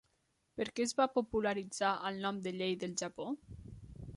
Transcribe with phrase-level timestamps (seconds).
[0.59, 3.29] Per què es va popularitzar el nom de llei del Japó?